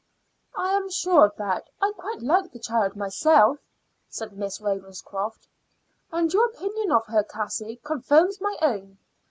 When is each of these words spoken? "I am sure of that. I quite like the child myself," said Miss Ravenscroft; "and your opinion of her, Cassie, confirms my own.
"I 0.57 0.71
am 0.71 0.89
sure 0.89 1.25
of 1.27 1.35
that. 1.35 1.69
I 1.79 1.91
quite 1.95 2.23
like 2.23 2.51
the 2.51 2.57
child 2.57 2.95
myself," 2.95 3.59
said 4.09 4.35
Miss 4.35 4.59
Ravenscroft; 4.59 5.47
"and 6.11 6.33
your 6.33 6.47
opinion 6.47 6.91
of 6.91 7.05
her, 7.05 7.21
Cassie, 7.23 7.79
confirms 7.83 8.41
my 8.41 8.57
own. 8.63 8.97